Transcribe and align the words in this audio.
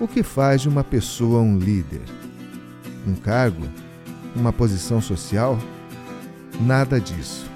O 0.00 0.08
que 0.08 0.22
faz 0.22 0.62
de 0.62 0.68
uma 0.68 0.82
pessoa 0.82 1.42
um 1.42 1.58
líder? 1.58 2.00
Um 3.06 3.14
cargo? 3.14 3.68
Uma 4.34 4.50
posição 4.50 4.98
social? 4.98 5.58
Nada 6.58 6.98
disso. 6.98 7.46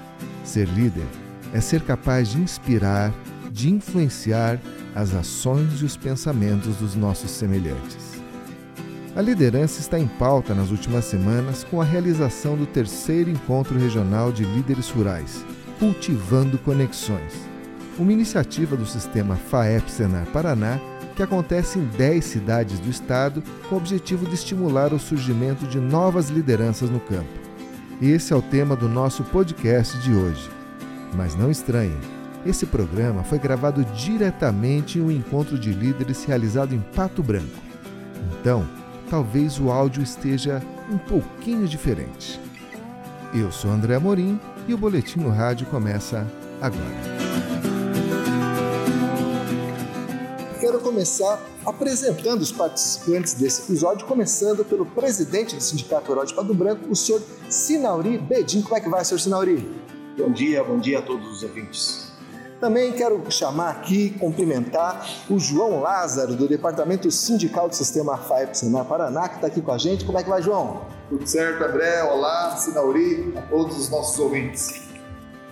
Ser 0.43 0.67
líder 0.67 1.07
é 1.51 1.59
ser 1.59 1.81
capaz 1.81 2.29
de 2.29 2.37
inspirar, 2.37 3.11
de 3.51 3.73
influenciar 3.73 4.59
as 4.93 5.15
ações 5.15 5.81
e 5.81 5.85
os 5.85 5.97
pensamentos 5.97 6.75
dos 6.75 6.93
nossos 6.93 7.31
semelhantes. 7.31 8.21
A 9.15 9.21
liderança 9.23 9.79
está 9.79 9.97
em 9.97 10.07
pauta 10.07 10.53
nas 10.53 10.69
últimas 10.69 11.05
semanas 11.05 11.63
com 11.63 11.81
a 11.81 11.85
realização 11.85 12.55
do 12.55 12.67
terceiro 12.67 13.27
encontro 13.27 13.79
regional 13.79 14.31
de 14.31 14.43
líderes 14.43 14.91
rurais, 14.91 15.43
Cultivando 15.79 16.59
Conexões, 16.59 17.33
uma 17.97 18.13
iniciativa 18.13 18.77
do 18.77 18.85
sistema 18.85 19.35
FAEP 19.35 19.89
Senar 19.89 20.27
Paraná 20.27 20.79
que 21.15 21.23
acontece 21.23 21.79
em 21.79 21.85
10 21.85 22.23
cidades 22.23 22.79
do 22.79 22.89
estado 22.89 23.41
com 23.67 23.75
o 23.75 23.77
objetivo 23.77 24.25
de 24.25 24.35
estimular 24.35 24.93
o 24.93 24.99
surgimento 24.99 25.65
de 25.65 25.79
novas 25.79 26.29
lideranças 26.29 26.89
no 26.89 26.99
campo. 26.99 27.29
Esse 28.01 28.33
é 28.33 28.35
o 28.35 28.41
tema 28.41 28.75
do 28.75 28.89
nosso 28.89 29.23
podcast 29.23 29.97
de 29.99 30.13
hoje. 30.13 30.49
Mas 31.13 31.35
não 31.35 31.49
estranhem, 31.49 31.97
esse 32.45 32.65
programa 32.65 33.23
foi 33.23 33.39
gravado 33.39 33.83
diretamente 33.95 34.99
em 34.99 35.01
um 35.01 35.09
encontro 35.09 35.57
de 35.57 35.71
líderes 35.71 36.25
realizado 36.25 36.75
em 36.75 36.79
Pato 36.79 37.23
Branco. 37.23 37.63
Então, 38.39 38.67
talvez 39.09 39.59
o 39.59 39.71
áudio 39.71 40.03
esteja 40.03 40.61
um 40.91 40.97
pouquinho 40.97 41.67
diferente. 41.67 42.39
Eu 43.33 43.51
sou 43.51 43.71
André 43.71 43.95
Amorim 43.95 44.39
e 44.67 44.73
o 44.73 44.77
Boletim 44.77 45.19
no 45.19 45.29
Rádio 45.29 45.65
começa 45.67 46.27
agora. 46.61 47.14
Começar 50.95 51.41
apresentando 51.65 52.39
os 52.39 52.53
participantes 52.53 53.33
desse 53.33 53.63
episódio, 53.63 54.07
começando 54.07 54.63
pelo 54.63 54.85
presidente 54.85 55.53
do 55.53 55.61
Sindicato 55.61 56.07
Rural 56.07 56.25
de 56.25 56.33
Pato 56.33 56.53
Branco, 56.53 56.89
o 56.89 56.95
senhor 56.95 57.21
Sinauri 57.49 58.17
Bedin. 58.17 58.61
Como 58.61 58.77
é 58.77 58.79
que 58.79 58.87
vai, 58.87 59.03
senhor 59.03 59.19
Sinauri? 59.19 59.69
Bom 60.17 60.31
dia, 60.31 60.63
bom 60.63 60.79
dia 60.79 60.99
a 60.99 61.01
todos 61.01 61.27
os 61.27 61.43
ouvintes. 61.43 62.05
Também 62.61 62.93
quero 62.93 63.21
chamar 63.29 63.71
aqui, 63.71 64.11
cumprimentar 64.11 65.05
o 65.29 65.37
João 65.37 65.81
Lázaro, 65.81 66.33
do 66.33 66.47
Departamento 66.47 67.11
Sindical 67.11 67.67
do 67.67 67.75
Sistema 67.75 68.17
FAEP 68.17 68.57
Senar 68.57 68.85
Paraná, 68.85 69.27
que 69.27 69.35
está 69.35 69.47
aqui 69.47 69.61
com 69.61 69.73
a 69.73 69.77
gente. 69.77 70.05
Como 70.05 70.17
é 70.17 70.23
que 70.23 70.29
vai, 70.29 70.41
João? 70.41 70.85
Tudo 71.09 71.27
certo, 71.27 71.61
André? 71.61 72.03
Olá, 72.03 72.55
Sinauri, 72.55 73.33
a 73.35 73.41
todos 73.41 73.77
os 73.77 73.89
nossos 73.89 74.17
ouvintes. 74.17 74.81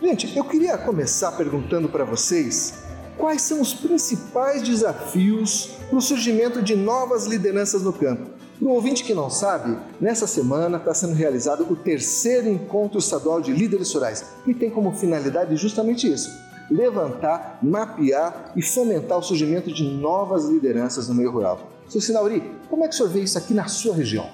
Gente, 0.02 0.38
eu 0.38 0.45
queria 0.45 0.78
começar 0.78 1.33
perguntando 1.33 1.89
para 1.89 2.05
vocês 2.05 2.83
quais 3.17 3.42
são 3.42 3.61
os 3.61 3.73
principais 3.73 4.61
desafios 4.61 5.78
para 5.89 5.97
o 5.97 6.02
surgimento 6.02 6.61
de 6.61 6.75
novas 6.75 7.25
lideranças 7.25 7.81
no 7.81 7.94
campo. 7.94 8.30
Para 8.59 8.67
o 8.67 8.72
ouvinte 8.72 9.03
que 9.03 9.14
não 9.14 9.30
sabe, 9.30 9.78
nessa 10.00 10.25
semana 10.25 10.78
está 10.78 10.94
sendo 10.94 11.14
realizado 11.14 11.66
o 11.69 11.75
terceiro 11.75 12.47
encontro 12.47 13.00
estadual 13.00 13.41
de 13.41 13.52
líderes 13.52 13.94
rurais, 13.94 14.25
que 14.45 14.53
tem 14.53 14.69
como 14.69 14.94
finalidade 14.94 15.56
justamente 15.56 16.11
isso: 16.11 16.30
levantar, 16.69 17.59
mapear 17.61 18.53
e 18.56 18.61
fomentar 18.61 19.17
o 19.17 19.23
surgimento 19.23 19.72
de 19.72 19.84
novas 19.84 20.45
lideranças 20.45 21.08
no 21.08 21.16
meio 21.16 21.31
rural. 21.31 21.72
Seu 21.89 22.00
Sinauri, 22.00 22.41
como 22.69 22.86
é 22.86 22.88
que 22.88 22.94
o 22.94 22.97
senhor 22.97 23.09
vê 23.09 23.22
isso 23.22 23.38
aqui 23.38 23.53
na 23.53 23.67
sua 23.67 23.95
região? 23.95 24.30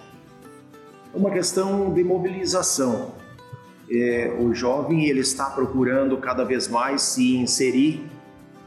É 1.13 1.17
uma 1.17 1.31
questão 1.31 1.91
de 1.91 2.03
mobilização. 2.03 3.11
É, 3.91 4.38
o 4.39 4.53
jovem 4.53 5.05
ele 5.05 5.22
está 5.22 5.45
procurando 5.45 6.16
cada 6.17 6.44
vez 6.44 6.67
mais 6.67 7.02
se 7.02 7.35
inserir 7.35 8.07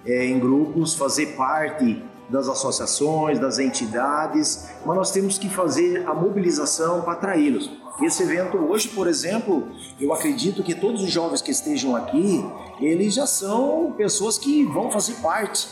é, 0.06 0.27
em 0.27 0.39
grupos, 0.39 0.95
fazer 0.95 1.36
parte 1.36 2.03
das 2.28 2.48
associações, 2.48 3.39
das 3.39 3.58
entidades, 3.58 4.69
mas 4.86 4.97
nós 4.97 5.11
temos 5.11 5.39
que 5.39 5.48
fazer 5.48 6.06
a 6.06 6.14
mobilização 6.14 7.03
para 7.03 7.12
atraí-los. 7.12 7.70
Esse 8.00 8.23
evento 8.23 8.56
hoje, 8.56 8.89
por 8.89 9.06
exemplo, 9.06 9.69
eu 10.00 10.12
acredito 10.12 10.62
que 10.62 10.75
todos 10.75 11.03
os 11.03 11.11
jovens 11.11 11.42
que 11.42 11.50
estejam 11.50 11.95
aqui, 11.95 12.42
eles 12.80 13.14
já 13.14 13.27
são 13.27 13.92
pessoas 13.96 14.39
que 14.39 14.64
vão 14.64 14.91
fazer 14.91 15.14
parte 15.17 15.68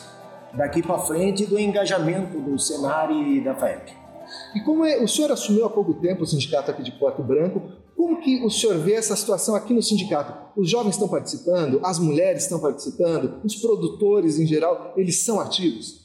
daqui 0.53 0.83
para 0.83 0.99
frente 0.99 1.47
do 1.47 1.59
engajamento 1.59 2.39
do 2.39 2.59
cenário 2.59 3.17
e 3.17 3.41
da 3.41 3.55
FAEP. 3.55 3.93
E 4.55 4.61
como 4.61 4.85
é, 4.85 5.03
o 5.03 5.09
senhor 5.09 5.33
assumiu 5.33 5.65
há 5.65 5.71
pouco 5.71 5.95
tempo 5.95 6.23
o 6.23 6.27
sindicato 6.27 6.71
aqui 6.71 6.83
de 6.83 6.93
Porto 6.93 7.23
Branco, 7.23 7.63
como 8.01 8.19
que 8.19 8.43
o 8.43 8.49
senhor 8.49 8.79
vê 8.79 8.95
essa 8.95 9.15
situação 9.15 9.55
aqui 9.55 9.75
no 9.75 9.83
sindicato? 9.83 10.59
Os 10.59 10.71
jovens 10.71 10.93
estão 10.93 11.07
participando, 11.07 11.83
as 11.85 11.99
mulheres 11.99 12.45
estão 12.45 12.59
participando, 12.59 13.43
os 13.45 13.57
produtores 13.57 14.39
em 14.39 14.47
geral, 14.47 14.95
eles 14.97 15.19
são 15.19 15.39
ativos? 15.39 16.01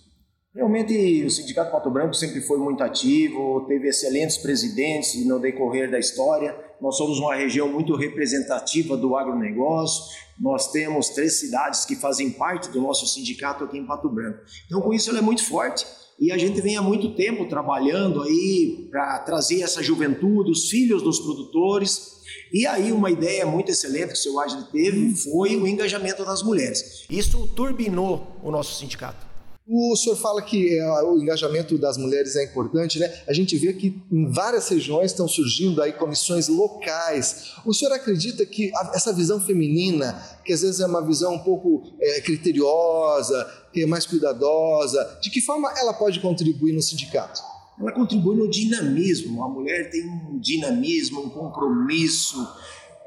Realmente, 0.53 1.23
o 1.23 1.29
Sindicato 1.29 1.72
Pato 1.72 1.89
Branco 1.89 2.13
sempre 2.13 2.41
foi 2.41 2.57
muito 2.57 2.84
ativo, 2.84 3.66
teve 3.67 3.88
excelentes 3.88 4.38
presidentes 4.38 5.25
no 5.25 5.39
decorrer 5.39 5.89
da 5.89 5.97
história. 5.97 6.57
Nós 6.81 6.97
somos 6.97 7.17
uma 7.17 7.34
região 7.34 7.69
muito 7.69 7.95
representativa 7.95 8.97
do 8.97 9.16
agronegócio. 9.16 10.17
Nós 10.38 10.72
temos 10.72 11.09
três 11.09 11.39
cidades 11.39 11.85
que 11.85 11.95
fazem 11.95 12.29
parte 12.29 12.69
do 12.69 12.81
nosso 12.81 13.07
sindicato 13.07 13.63
aqui 13.63 13.78
em 13.78 13.85
Pato 13.85 14.09
Branco. 14.09 14.39
Então, 14.66 14.81
com 14.81 14.94
isso, 14.94 15.09
ele 15.11 15.19
é 15.19 15.22
muito 15.22 15.45
forte 15.45 15.85
e 16.20 16.31
a 16.31 16.38
gente 16.38 16.62
vem 16.62 16.78
há 16.78 16.81
muito 16.81 17.14
tempo 17.14 17.46
trabalhando 17.46 18.22
aí 18.22 18.88
para 18.90 19.20
trazer 19.20 19.62
essa 19.62 19.84
juventude, 19.84 20.52
os 20.52 20.70
filhos 20.70 21.02
dos 21.02 21.20
produtores. 21.20 22.16
E 22.53 22.66
aí, 22.66 22.92
uma 22.92 23.12
ideia 23.12 23.46
muito 23.46 23.70
excelente 23.70 24.08
que 24.08 24.14
o 24.14 24.18
seu 24.18 24.40
Agile 24.40 24.64
teve 24.72 25.16
foi 25.16 25.58
o 25.58 25.68
engajamento 25.68 26.24
das 26.24 26.42
mulheres. 26.42 27.06
Isso 27.09 27.48
turbinou 27.48 28.38
o 28.42 28.50
nosso 28.50 28.80
sindicato. 28.80 29.34
O 29.68 29.96
senhor 29.96 30.16
fala 30.16 30.44
que 30.44 30.78
é, 30.78 31.02
o 31.02 31.18
engajamento 31.18 31.76
das 31.76 31.98
mulheres 31.98 32.36
é 32.36 32.44
importante, 32.44 33.00
né? 33.00 33.12
A 33.28 33.34
gente 33.34 33.58
vê 33.58 33.74
que 33.74 34.00
em 34.12 34.30
várias 34.30 34.70
regiões 34.70 35.09
estão 35.09 35.28
surgindo 35.28 35.81
aí 35.81 35.92
comissões 35.92 36.48
locais. 36.48 37.53
O 37.66 37.74
senhor 37.74 37.92
acredita 37.92 38.46
que 38.46 38.72
essa 38.94 39.12
visão 39.12 39.42
feminina, 39.42 40.14
que 40.46 40.53
às 40.53 40.62
vezes 40.62 40.81
é 40.81 40.86
uma 40.86 41.03
visão 41.03 41.34
um 41.34 41.40
pouco 41.40 41.81
é, 42.00 42.22
criteriosa, 42.22 43.44
que 43.74 43.81
é 43.81 43.86
mais 43.88 44.06
cuidadosa, 44.06 45.18
de 45.20 45.31
que 45.31 45.42
forma 45.42 45.74
ela 45.80 45.94
pode 45.94 46.20
contribuir 46.20 46.74
no 46.74 46.82
sindicato? 46.82 47.42
Ela 47.80 47.92
contribui 47.92 48.36
no 48.36 48.47
dinamismo. 48.47 49.44
A 49.44 49.50
mulher 49.50 49.90
tem 49.90 50.08
um 50.08 50.38
dinamismo, 50.38 51.26
um 51.26 51.30
compromisso. 51.32 52.47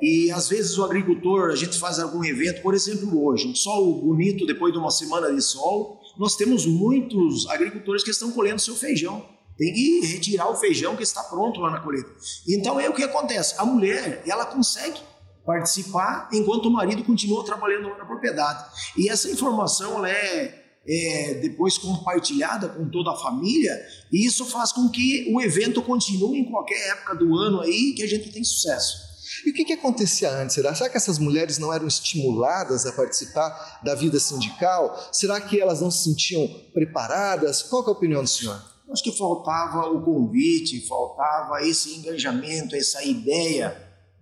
E 0.03 0.29
às 0.33 0.49
vezes 0.49 0.77
o 0.77 0.85
agricultor, 0.85 1.51
a 1.51 1.57
gente 1.57 1.79
faz 1.79 2.01
algum 2.01 2.25
evento, 2.25 2.63
por 2.63 2.75
exemplo, 2.75 3.25
hoje, 3.25 3.47
um 3.47 3.55
sol 3.55 4.01
bonito 4.03 4.45
depois 4.45 4.73
de 4.73 4.79
uma 4.79 4.91
semana 4.91 5.33
de 5.33 5.41
sol 5.41 5.98
nós 6.19 6.35
temos 6.35 6.67
muitos 6.67 7.49
agricultores 7.49 8.03
que 8.03 8.11
estão 8.11 8.33
colhendo 8.33 8.61
seu 8.61 8.75
feijão. 8.75 9.25
Tem 9.57 9.73
que 9.73 10.07
retirar 10.07 10.51
o 10.51 10.57
feijão 10.57 10.97
que 10.97 11.03
está 11.03 11.23
pronto 11.23 11.61
lá 11.61 11.71
na 11.71 11.81
colheita. 11.81 12.11
Então 12.49 12.79
é 12.79 12.89
o 12.89 12.93
que 12.93 13.03
acontece. 13.03 13.55
A 13.59 13.65
mulher, 13.65 14.23
ela 14.27 14.47
consegue 14.47 15.01
participar 15.45 16.29
enquanto 16.33 16.67
o 16.67 16.71
marido 16.71 17.03
continua 17.03 17.45
trabalhando 17.45 17.89
lá 17.89 17.99
na 17.99 18.05
propriedade. 18.05 18.65
E 18.97 19.09
essa 19.09 19.31
informação 19.31 19.97
ela 19.97 20.11
é, 20.11 20.63
é 20.87 21.35
depois 21.41 21.79
compartilhada 21.79 22.69
com 22.69 22.89
toda 22.91 23.13
a 23.13 23.17
família 23.17 23.75
e 24.13 24.27
isso 24.27 24.45
faz 24.45 24.73
com 24.73 24.89
que 24.91 25.33
o 25.33 25.41
evento 25.41 25.81
continue 25.83 26.41
em 26.41 26.51
qualquer 26.51 26.91
época 26.91 27.15
do 27.15 27.35
ano 27.35 27.61
aí 27.61 27.95
que 27.97 28.03
a 28.03 28.07
gente 28.07 28.31
tem 28.31 28.45
sucesso. 28.45 29.08
E 29.45 29.51
o 29.51 29.55
que, 29.55 29.65
que 29.65 29.73
acontecia 29.73 30.31
antes? 30.31 30.55
Será? 30.55 30.75
Será 30.75 30.91
que 30.91 30.97
essas 30.97 31.19
mulheres 31.19 31.59
não 31.59 31.73
eram 31.73 31.87
estimuladas 31.87 32.87
a 32.87 32.93
participar 32.93 33.81
da 33.83 33.95
vida 33.95 34.19
sindical? 34.19 35.09
Será 35.13 35.41
que 35.41 35.61
elas 35.61 35.81
não 35.81 35.91
se 35.91 36.05
sentiam 36.05 36.49
preparadas? 36.73 37.63
Qual 37.63 37.85
é 37.85 37.89
a 37.89 37.93
opinião 37.93 38.23
do 38.23 38.29
senhor? 38.29 38.61
Acho 38.91 39.03
que 39.03 39.13
faltava 39.13 39.87
o 39.89 40.03
convite, 40.03 40.87
faltava 40.87 41.63
esse 41.63 41.95
engajamento, 41.97 42.75
essa 42.75 43.05
ideia 43.05 43.77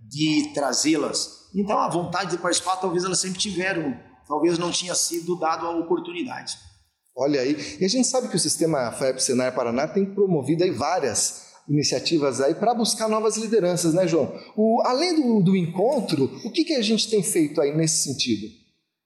de 0.09 0.51
trazê-las. 0.55 1.49
Então 1.55 1.79
a 1.79 1.89
vontade 1.89 2.33
de 2.33 2.39
participar 2.39 2.77
talvez 2.77 3.05
elas 3.05 3.19
sempre 3.19 3.39
tiveram, 3.39 3.97
talvez 4.27 4.59
não 4.59 4.71
tinha 4.71 4.95
sido 4.95 5.39
dado 5.39 5.67
a 5.67 5.71
oportunidade. 5.71 6.59
Olha 7.17 7.41
aí, 7.41 7.79
e 7.81 7.85
a 7.85 7.89
gente 7.89 8.07
sabe 8.07 8.29
que 8.29 8.37
o 8.37 8.41
sistema 8.41 8.93
FAEP 8.93 9.23
Senar 9.23 9.55
Paraná 9.55 9.89
tem 9.89 10.05
promovido 10.05 10.65
aí 10.65 10.71
várias 10.71 11.47
iniciativas 11.69 12.41
aí 12.41 12.55
para 12.55 12.75
buscar 12.75 13.09
novas 13.09 13.37
lideranças, 13.37 13.95
né, 13.95 14.07
João? 14.07 14.33
O, 14.57 14.83
além 14.85 15.17
do, 15.17 15.43
do 15.43 15.57
encontro, 15.57 16.25
o 16.45 16.51
que, 16.51 16.65
que 16.65 16.75
a 16.75 16.83
gente 16.83 17.11
tem 17.11 17.23
feito 17.23 17.61
aí 17.61 17.77
nesse 17.77 18.05
sentido? 18.05 18.47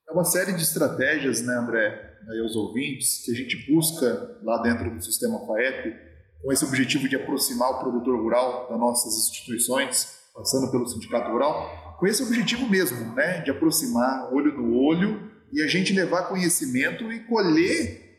É 0.08 0.12
uma 0.12 0.24
série 0.24 0.52
de 0.52 0.62
estratégias, 0.62 1.40
né, 1.42 1.54
André, 1.56 2.18
aí 2.28 2.40
aos 2.40 2.56
ouvintes, 2.56 3.24
que 3.24 3.32
a 3.32 3.34
gente 3.34 3.72
busca 3.72 4.38
lá 4.42 4.60
dentro 4.62 4.94
do 4.94 5.02
sistema 5.02 5.38
FAEP, 5.46 5.94
com 6.42 6.52
esse 6.52 6.64
objetivo 6.64 7.08
de 7.08 7.16
aproximar 7.16 7.70
o 7.70 7.78
produtor 7.80 8.20
rural 8.20 8.68
das 8.68 8.78
nossas 8.78 9.14
instituições, 9.16 10.20
passando 10.34 10.70
pelo 10.70 10.86
sindicato 10.88 11.30
rural, 11.30 11.96
com 11.98 12.06
esse 12.06 12.22
objetivo 12.22 12.68
mesmo, 12.68 13.14
né, 13.14 13.40
de 13.42 13.50
aproximar 13.50 14.32
olho 14.32 14.56
no 14.56 14.74
olho 14.74 15.30
e 15.52 15.62
a 15.62 15.66
gente 15.66 15.92
levar 15.92 16.28
conhecimento 16.28 17.12
e 17.12 17.20
colher 17.20 18.09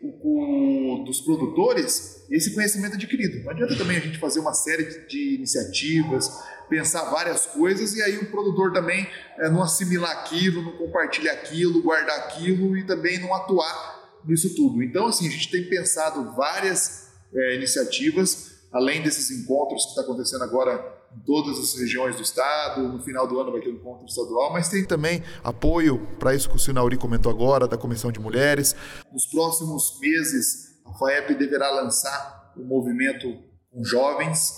dos 1.04 1.22
produtores 1.22 2.26
esse 2.30 2.54
conhecimento 2.54 2.96
adquirido. 2.96 3.44
Não 3.44 3.52
adianta 3.52 3.76
também 3.76 3.98
a 3.98 4.00
gente 4.00 4.18
fazer 4.20 4.40
uma 4.40 4.54
série 4.54 5.06
de 5.08 5.36
iniciativas, 5.36 6.30
pensar 6.70 7.10
várias 7.12 7.46
coisas 7.46 7.94
e 7.96 8.02
aí 8.02 8.18
o 8.18 8.32
produtor 8.32 8.72
também 8.72 9.08
é, 9.38 9.50
não 9.50 9.62
assimilar 9.62 10.12
aquilo, 10.12 10.62
não 10.62 10.78
compartilhar 10.78 11.34
aquilo, 11.34 11.82
guardar 11.82 12.18
aquilo 12.20 12.78
e 12.78 12.86
também 12.86 13.20
não 13.20 13.34
atuar 13.34 14.22
nisso 14.26 14.56
tudo. 14.56 14.82
Então, 14.82 15.08
assim, 15.08 15.28
a 15.28 15.32
gente 15.32 15.52
tem 15.52 15.68
pensado 15.68 16.34
várias 16.36 17.10
é, 17.34 17.56
iniciativas, 17.56 18.62
além 18.72 19.02
desses 19.02 19.32
encontros 19.32 19.84
que 19.84 19.90
está 19.90 20.02
acontecendo 20.02 20.44
agora 20.44 21.01
em 21.16 21.20
todas 21.20 21.60
as 21.60 21.80
regiões 21.80 22.16
do 22.16 22.22
estado. 22.22 22.88
No 22.88 23.02
final 23.02 23.28
do 23.28 23.40
ano 23.40 23.52
vai 23.52 23.62
ter 23.62 23.70
um 23.70 23.76
encontro 23.76 24.06
estadual, 24.06 24.54
mas 24.54 24.70
tem 24.70 24.86
também 24.86 25.24
apoio 25.44 26.08
para 26.20 26.34
isso 26.34 26.50
que 26.50 26.56
o 26.56 26.60
Sinauri 26.60 26.98
comentou 26.98 27.32
agora, 27.32 27.68
da 27.68 27.78
Comissão 27.78 28.12
de 28.12 28.20
Mulheres. 28.20 28.76
Nos 29.12 29.26
próximos 29.26 30.00
meses, 30.00 30.80
a 30.86 30.94
FAEP 30.94 31.36
deverá 31.36 31.70
lançar 31.72 32.54
o 32.56 32.62
um 32.62 32.66
movimento 32.66 33.28
com 33.72 33.84
jovens. 33.84 34.54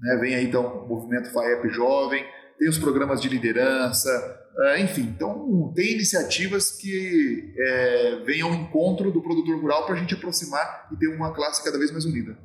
Né? 0.00 0.16
Vem 0.20 0.34
aí 0.34 0.46
então 0.46 0.84
o 0.84 0.88
movimento 0.88 1.32
FAEP 1.32 1.68
Jovem, 1.70 2.24
tem 2.58 2.68
os 2.68 2.78
programas 2.78 3.20
de 3.20 3.28
liderança, 3.28 4.10
uh, 4.56 4.80
enfim. 4.80 5.02
Então, 5.02 5.72
tem 5.74 5.92
iniciativas 5.92 6.72
que 6.72 7.54
é, 7.58 8.22
vêm 8.24 8.40
ao 8.40 8.54
encontro 8.54 9.10
do 9.12 9.20
produtor 9.20 9.60
rural 9.60 9.84
para 9.84 9.94
a 9.94 9.98
gente 9.98 10.14
aproximar 10.14 10.88
e 10.92 10.96
ter 10.96 11.08
uma 11.08 11.34
classe 11.34 11.62
cada 11.62 11.78
vez 11.78 11.90
mais 11.90 12.04
unida. 12.04 12.36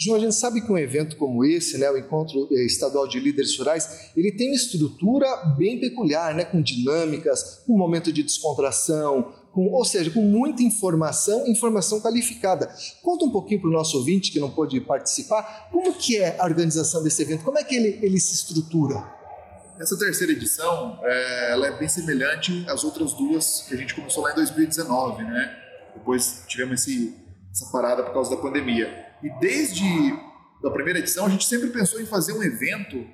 João, 0.00 0.16
a 0.16 0.20
gente 0.20 0.34
sabe 0.34 0.60
que 0.60 0.72
um 0.72 0.76
evento 0.76 1.16
como 1.16 1.44
esse, 1.44 1.78
né, 1.78 1.88
o 1.88 1.96
Encontro 1.96 2.48
eh, 2.50 2.66
Estadual 2.66 3.06
de 3.06 3.20
Líderes 3.20 3.56
Rurais, 3.56 4.10
ele 4.16 4.32
tem 4.32 4.48
uma 4.48 4.56
estrutura 4.56 5.28
bem 5.56 5.78
peculiar, 5.78 6.34
né, 6.34 6.44
com 6.44 6.60
dinâmicas, 6.60 7.62
com 7.64 7.74
um 7.74 7.78
momento 7.78 8.12
de 8.12 8.24
descontração, 8.24 9.32
com, 9.52 9.68
ou 9.68 9.84
seja, 9.84 10.10
com 10.10 10.22
muita 10.22 10.62
informação, 10.64 11.46
informação 11.46 12.00
qualificada. 12.00 12.74
Conta 13.00 13.24
um 13.24 13.30
pouquinho 13.30 13.60
para 13.60 13.70
o 13.70 13.72
nosso 13.72 13.96
ouvinte 13.96 14.32
que 14.32 14.40
não 14.40 14.50
pôde 14.50 14.80
participar, 14.80 15.68
como 15.70 15.92
que 15.92 16.16
é 16.16 16.36
a 16.38 16.44
organização 16.44 17.02
desse 17.04 17.22
evento, 17.22 17.44
como 17.44 17.58
é 17.58 17.62
que 17.62 17.76
ele, 17.76 17.98
ele 18.02 18.18
se 18.18 18.34
estrutura? 18.34 19.20
Essa 19.78 19.96
terceira 19.96 20.32
edição, 20.32 20.98
é, 21.04 21.52
ela 21.52 21.68
é 21.68 21.78
bem 21.78 21.88
semelhante 21.88 22.64
às 22.68 22.82
outras 22.82 23.12
duas 23.12 23.62
que 23.68 23.74
a 23.74 23.76
gente 23.76 23.94
começou 23.94 24.24
lá 24.24 24.32
em 24.32 24.34
2019, 24.34 25.22
né? 25.22 25.56
Depois 25.94 26.42
tivemos 26.48 26.82
esse, 26.82 27.14
essa 27.50 27.70
parada 27.70 28.02
por 28.02 28.12
causa 28.12 28.30
da 28.30 28.36
pandemia. 28.36 29.09
E 29.22 29.30
desde 29.38 29.84
a 30.64 30.70
primeira 30.70 30.98
edição, 30.98 31.26
a 31.26 31.28
gente 31.28 31.44
sempre 31.44 31.70
pensou 31.70 32.00
em 32.00 32.06
fazer 32.06 32.32
um 32.32 32.42
evento 32.42 33.04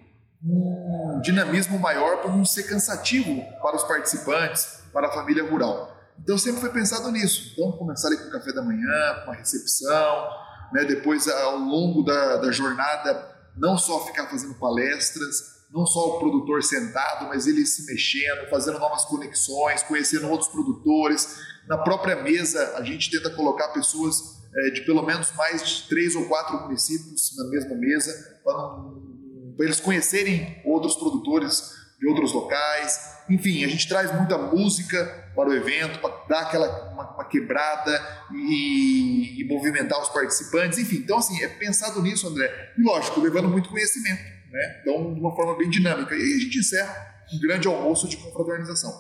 um 0.44 1.20
dinamismo 1.23 1.79
maior 1.79 2.20
para 2.20 2.31
não 2.31 2.44
ser 2.44 2.64
cansativo 2.64 3.43
para 3.61 3.76
os 3.76 3.82
participantes, 3.85 4.81
para 4.93 5.08
a 5.08 5.12
família 5.12 5.49
rural. 5.49 5.93
Então 6.19 6.38
sempre 6.38 6.61
foi 6.61 6.70
pensado 6.70 7.11
nisso. 7.11 7.53
Então 7.53 7.73
começar 7.73 8.08
ali 8.08 8.17
com 8.19 8.29
o 8.29 8.31
café 8.31 8.53
da 8.53 8.62
manhã, 8.62 9.14
com 9.25 9.31
uma 9.31 9.35
recepção, 9.35 10.29
né? 10.73 10.85
depois 10.85 11.26
ao 11.29 11.56
longo 11.58 12.03
da, 12.03 12.37
da 12.37 12.50
jornada 12.50 13.35
não 13.56 13.76
só 13.79 14.05
ficar 14.06 14.26
fazendo 14.26 14.55
palestras, 14.55 15.56
não 15.73 15.87
só 15.87 16.17
o 16.17 16.19
produtor 16.19 16.63
sentado, 16.63 17.27
mas 17.27 17.47
ele 17.47 17.67
se 17.67 17.87
mexendo, 17.87 18.49
fazendo 18.49 18.79
novas 18.79 19.05
conexões, 19.05 19.83
conhecendo 19.83 20.29
outros 20.29 20.51
produtores. 20.51 21.39
Na 21.69 21.79
própria 21.79 22.23
mesa, 22.23 22.77
a 22.77 22.83
gente 22.83 23.11
tenta 23.11 23.31
colocar 23.31 23.69
pessoas 23.69 24.37
é, 24.55 24.71
de 24.71 24.83
pelo 24.83 25.03
menos 25.03 25.33
mais 25.33 25.67
de 25.67 25.89
três 25.89 26.15
ou 26.15 26.27
quatro 26.27 26.61
municípios 26.63 27.37
na 27.37 27.45
mesma 27.51 27.75
mesa, 27.75 28.41
para 28.43 29.65
eles 29.65 29.81
conhecerem 29.81 30.63
outros 30.65 30.97
produtores 30.97 31.75
de 31.99 32.07
outros 32.07 32.33
locais. 32.33 33.17
Enfim, 33.29 33.65
a 33.65 33.69
gente 33.69 33.89
traz 33.89 34.15
muita 34.15 34.39
música 34.39 35.31
para 35.35 35.49
o 35.49 35.55
evento, 35.55 35.99
para 35.99 36.25
dar 36.29 36.41
aquela 36.43 36.93
uma, 36.93 37.15
uma 37.15 37.25
quebrada 37.25 38.01
e, 38.33 39.41
e, 39.41 39.45
movimentar 39.49 40.01
os 40.01 40.09
participantes. 40.11 40.79
Enfim, 40.79 40.97
então 40.97 41.19
assim, 41.19 41.43
é 41.43 41.49
pensado 41.49 42.01
nisso, 42.03 42.29
André. 42.29 42.73
E 42.79 42.83
lógico, 42.83 43.21
levando 43.21 43.49
muito 43.49 43.69
conhecimento. 43.69 44.36
Né? 44.50 44.81
Então, 44.81 45.14
de 45.14 45.20
uma 45.20 45.34
forma 45.34 45.56
bem 45.56 45.69
dinâmica. 45.69 46.14
E 46.14 46.20
aí 46.20 46.34
a 46.34 46.38
gente 46.38 46.58
encerra 46.58 46.94
um 47.32 47.40
grande 47.40 47.69
almoço 47.69 48.08
de 48.08 48.16
confraternização. 48.16 48.93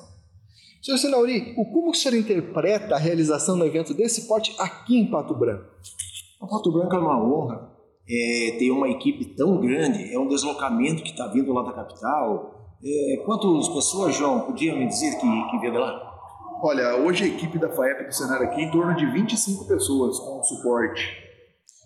Senhor 0.82 0.98
Sinauri, 0.98 1.54
como 1.54 1.90
o 1.90 1.94
senhor 1.94 2.16
interpreta 2.16 2.94
a 2.94 2.98
realização 2.98 3.58
do 3.58 3.64
evento 3.64 3.92
desse 3.92 4.28
porte 4.28 4.54
aqui 4.58 4.96
em 4.96 5.10
Pato 5.10 5.34
Branco? 5.34 5.64
A 6.40 6.46
Pato 6.46 6.70
Branco 6.70 6.94
é 6.94 6.98
uma 6.98 7.20
honra 7.20 7.72
é, 8.08 8.56
ter 8.58 8.70
uma 8.70 8.88
equipe 8.88 9.24
tão 9.34 9.60
grande, 9.60 10.12
é 10.12 10.18
um 10.18 10.28
deslocamento 10.28 11.02
que 11.02 11.10
está 11.10 11.26
vindo 11.26 11.52
lá 11.52 11.62
da 11.62 11.72
capital. 11.72 12.76
É, 12.84 13.16
quantas 13.24 13.68
pessoas, 13.68 14.14
João, 14.14 14.42
podia 14.42 14.76
me 14.76 14.86
dizer 14.86 15.18
que, 15.18 15.50
que 15.50 15.58
veio 15.58 15.72
de 15.72 15.78
lá? 15.78 16.14
Olha, 16.62 16.96
hoje 16.96 17.24
a 17.24 17.26
equipe 17.26 17.58
da 17.58 17.68
FAEP 17.68 18.06
do 18.06 18.14
Cenário 18.14 18.46
aqui 18.46 18.62
em 18.62 18.70
torno 18.70 18.94
de 18.94 19.06
25 19.06 19.66
pessoas 19.66 20.18
com 20.20 20.42
suporte. 20.42 21.25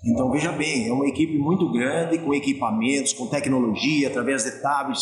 Então 0.03 0.31
veja 0.31 0.51
bem, 0.51 0.89
é 0.89 0.93
uma 0.93 1.07
equipe 1.07 1.37
muito 1.37 1.71
grande, 1.71 2.19
com 2.19 2.33
equipamentos, 2.33 3.13
com 3.13 3.27
tecnologia, 3.27 4.09
através 4.09 4.45
de 4.45 4.63
tablet, 4.63 4.99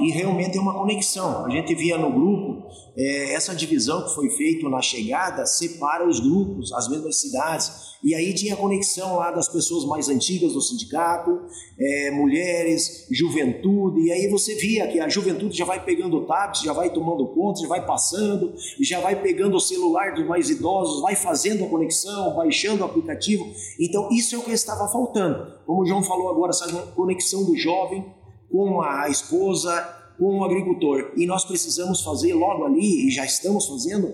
e 0.00 0.10
realmente 0.10 0.58
é 0.58 0.60
uma 0.60 0.74
conexão. 0.74 1.46
A 1.46 1.50
gente 1.50 1.72
via 1.72 1.96
no 1.96 2.10
grupo, 2.10 2.66
é, 2.96 3.32
essa 3.32 3.54
divisão 3.54 4.02
que 4.04 4.14
foi 4.14 4.28
feita 4.30 4.68
na 4.68 4.82
chegada 4.82 5.46
separa 5.46 6.08
os 6.08 6.18
grupos, 6.18 6.72
as 6.72 6.88
mesmas 6.88 7.20
cidades, 7.20 7.90
e 8.02 8.14
aí 8.14 8.32
tinha 8.32 8.56
conexão 8.56 9.16
lá 9.16 9.30
das 9.30 9.46
pessoas 9.46 9.84
mais 9.84 10.08
antigas 10.08 10.54
do 10.54 10.60
sindicato, 10.60 11.38
é, 11.78 12.10
mulheres, 12.10 13.06
juventude, 13.10 14.00
e 14.00 14.10
aí 14.10 14.26
você 14.28 14.54
via 14.54 14.88
que 14.88 14.98
a 14.98 15.08
juventude 15.08 15.56
já 15.56 15.64
vai 15.64 15.84
pegando 15.84 16.16
o 16.16 16.26
tablet, 16.26 16.64
já 16.64 16.72
vai 16.72 16.90
tomando 16.90 17.28
conta, 17.28 17.60
já 17.60 17.68
vai 17.68 17.84
passando, 17.84 18.52
já 18.80 19.00
vai 19.00 19.20
pegando 19.20 19.56
o 19.56 19.60
celular 19.60 20.14
dos 20.14 20.26
mais 20.26 20.48
idosos, 20.48 21.02
vai 21.02 21.14
fazendo 21.14 21.64
a 21.64 21.68
conexão, 21.68 22.34
baixando 22.34 22.82
o 22.82 22.86
aplicativo. 22.86 23.44
Então 23.78 24.08
isso 24.10 24.34
é 24.34 24.39
o 24.40 24.44
que 24.44 24.50
estava 24.50 24.88
faltando. 24.88 25.60
Como 25.64 25.82
o 25.82 25.86
João 25.86 26.02
falou 26.02 26.30
agora, 26.30 26.50
essa 26.50 26.66
conexão 26.94 27.44
do 27.44 27.56
jovem 27.56 28.04
com 28.50 28.82
a 28.82 29.08
esposa, 29.08 29.72
com 30.18 30.40
o 30.40 30.44
agricultor. 30.44 31.12
E 31.16 31.26
nós 31.26 31.44
precisamos 31.44 32.02
fazer 32.02 32.34
logo 32.34 32.64
ali, 32.64 33.06
e 33.06 33.10
já 33.10 33.24
estamos 33.24 33.66
fazendo, 33.66 34.12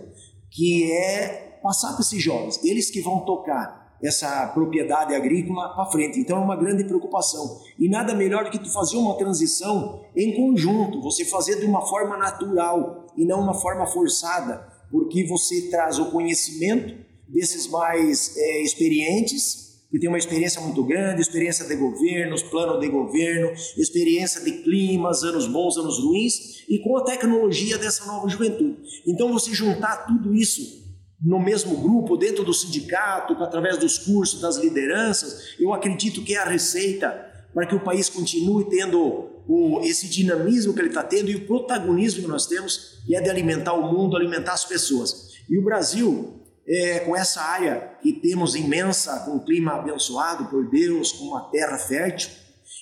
que 0.51 0.93
é 0.93 1.59
passar 1.63 1.93
para 1.93 2.01
esses 2.01 2.23
jovens, 2.23 2.63
eles 2.63 2.91
que 2.91 3.01
vão 3.01 3.21
tocar 3.21 3.87
essa 4.03 4.47
propriedade 4.49 5.15
agrícola 5.15 5.75
para 5.75 5.91
frente. 5.91 6.21
Então 6.21 6.37
é 6.37 6.41
uma 6.41 6.57
grande 6.57 6.85
preocupação. 6.85 7.61
E 7.79 7.89
nada 7.89 8.15
melhor 8.15 8.45
do 8.45 8.51
que 8.51 8.59
tu 8.59 8.71
fazer 8.73 8.97
uma 8.97 9.17
transição 9.17 10.03
em 10.15 10.37
conjunto, 10.37 11.01
você 11.01 11.25
fazer 11.25 11.59
de 11.59 11.67
uma 11.67 11.85
forma 11.87 12.17
natural 12.17 13.07
e 13.17 13.25
não 13.25 13.41
uma 13.41 13.55
forma 13.55 13.87
forçada, 13.87 14.67
porque 14.91 15.25
você 15.25 15.71
traz 15.71 15.99
o 15.99 16.11
conhecimento 16.11 16.95
desses 17.29 17.69
mais 17.69 18.37
é, 18.37 18.63
experientes, 18.63 19.66
que 19.91 19.99
tem 19.99 20.09
uma 20.09 20.19
experiência 20.19 20.61
muito 20.61 20.83
grande, 20.85 21.21
experiência 21.21 21.65
de 21.67 21.77
governos, 21.77 22.43
plano 22.43 22.81
de 22.81 22.89
governo, 22.89 23.53
experiência 23.77 24.43
de 24.43 24.63
climas, 24.63 25.23
anos 25.23 25.47
bons, 25.47 25.77
anos 25.77 25.99
ruins, 25.99 26.65
e 26.69 26.79
com 26.81 26.97
a 26.97 27.05
tecnologia 27.05 27.79
dessa 27.79 28.05
nova 28.05 28.29
juventude. 28.29 28.77
Então 29.07 29.33
você 29.33 29.55
juntar 29.55 30.07
tudo 30.07 30.35
isso 30.35 30.85
no 31.23 31.41
mesmo 31.41 31.77
grupo, 31.77 32.17
dentro 32.17 32.45
do 32.45 32.53
sindicato, 32.53 33.33
através 33.43 33.79
dos 33.79 33.99
cursos, 33.99 34.41
das 34.41 34.57
lideranças, 34.57 35.57
eu 35.59 35.73
acredito 35.73 36.23
que 36.23 36.35
é 36.35 36.39
a 36.39 36.45
receita 36.45 37.09
para 37.55 37.67
que 37.67 37.75
o 37.75 37.81
país 37.81 38.09
continue 38.09 38.69
tendo 38.69 39.31
o, 39.49 39.81
esse 39.83 40.09
dinamismo 40.09 40.75
que 40.75 40.81
ele 40.81 40.89
está 40.89 41.03
tendo 41.03 41.31
e 41.31 41.37
o 41.37 41.47
protagonismo 41.47 42.23
que 42.23 42.29
nós 42.29 42.47
temos, 42.47 43.01
que 43.07 43.17
é 43.17 43.21
de 43.21 43.31
alimentar 43.31 43.73
o 43.73 43.91
mundo, 43.93 44.17
alimentar 44.17 44.53
as 44.53 44.65
pessoas. 44.65 45.37
E 45.49 45.57
o 45.57 45.63
Brasil, 45.63 46.46
é, 46.69 47.01
com 47.01 47.17
essa 47.17 47.41
área 47.41 47.97
que 48.03 48.13
temos 48.13 48.55
imensa, 48.55 49.21
com 49.21 49.33
um 49.33 49.45
clima 49.45 49.73
abençoado 49.73 50.47
por 50.47 50.69
Deus, 50.69 51.13
com 51.13 51.27
uma 51.27 51.43
terra 51.51 51.79
fértil, 51.79 52.31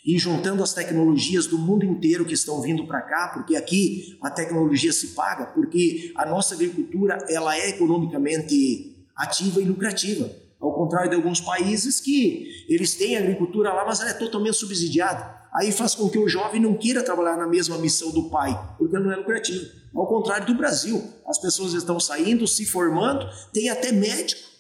e 0.04 0.18
juntando 0.18 0.62
as 0.62 0.74
tecnologias 0.74 1.46
do 1.46 1.58
mundo 1.58 1.84
inteiro 1.84 2.24
que 2.24 2.34
estão 2.34 2.60
vindo 2.60 2.86
para 2.86 3.00
cá, 3.02 3.30
porque 3.32 3.56
aqui 3.56 4.18
a 4.22 4.30
tecnologia 4.30 4.92
se 4.92 5.08
paga, 5.08 5.46
porque 5.46 6.12
a 6.16 6.26
nossa 6.26 6.54
agricultura 6.54 7.18
ela 7.28 7.56
é 7.56 7.70
economicamente 7.70 8.94
ativa 9.16 9.62
e 9.62 9.64
lucrativa, 9.64 10.30
ao 10.60 10.74
contrário 10.74 11.10
de 11.10 11.16
alguns 11.16 11.40
países 11.40 12.00
que 12.00 12.64
eles 12.68 12.94
têm 12.94 13.16
agricultura 13.16 13.72
lá, 13.72 13.84
mas 13.86 14.00
ela 14.00 14.10
é 14.10 14.14
totalmente 14.14 14.56
subsidiada. 14.56 15.43
Aí 15.54 15.70
faz 15.70 15.94
com 15.94 16.08
que 16.08 16.18
o 16.18 16.28
jovem 16.28 16.60
não 16.60 16.74
queira 16.74 17.02
trabalhar 17.02 17.36
na 17.36 17.46
mesma 17.46 17.78
missão 17.78 18.10
do 18.10 18.28
pai, 18.28 18.58
porque 18.76 18.98
não 18.98 19.12
é 19.12 19.16
lucrativo. 19.16 19.64
Ao 19.94 20.06
contrário 20.06 20.46
do 20.46 20.54
Brasil, 20.54 21.02
as 21.26 21.38
pessoas 21.38 21.74
estão 21.74 22.00
saindo, 22.00 22.46
se 22.46 22.66
formando, 22.66 23.28
tem 23.52 23.68
até 23.68 23.92
médico 23.92 24.54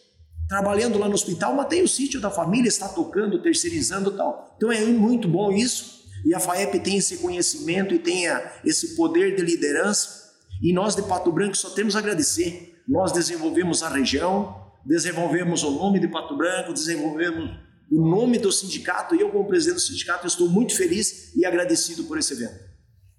trabalhando 0.48 0.98
lá 0.98 1.08
no 1.08 1.14
hospital, 1.14 1.54
mas 1.54 1.66
tem 1.66 1.82
o 1.82 1.88
sítio 1.88 2.20
da 2.20 2.30
família, 2.30 2.68
está 2.68 2.88
tocando, 2.88 3.42
terceirizando 3.42 4.12
tal. 4.12 4.54
Então 4.56 4.70
é 4.70 4.84
muito 4.84 5.26
bom 5.26 5.50
isso. 5.50 6.04
E 6.24 6.34
a 6.34 6.40
FAEP 6.40 6.78
tem 6.80 6.98
esse 6.98 7.18
conhecimento 7.18 7.94
e 7.94 7.98
tem 7.98 8.24
esse 8.64 8.94
poder 8.94 9.34
de 9.34 9.42
liderança. 9.42 10.32
E 10.62 10.72
nós 10.72 10.94
de 10.94 11.02
Pato 11.02 11.32
Branco 11.32 11.56
só 11.56 11.70
temos 11.70 11.96
a 11.96 11.98
agradecer. 11.98 12.80
Nós 12.86 13.10
desenvolvemos 13.12 13.82
a 13.82 13.88
região, 13.88 14.64
desenvolvemos 14.84 15.62
o 15.64 15.70
nome 15.72 15.98
de 15.98 16.08
Pato 16.08 16.36
Branco, 16.36 16.72
desenvolvemos 16.72 17.50
o 17.90 18.06
nome 18.08 18.38
do 18.38 18.52
sindicato. 18.52 19.14
E 19.14 19.20
eu, 19.20 19.30
como 19.30 19.46
presidente 19.46 19.76
do 19.76 19.80
sindicato, 19.80 20.26
estou 20.26 20.48
muito 20.48 20.76
feliz 20.76 21.34
e 21.34 21.44
agradecido 21.44 22.04
por 22.04 22.18
esse 22.18 22.32
evento. 22.32 22.74